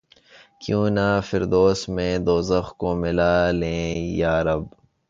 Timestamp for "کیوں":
0.61-0.87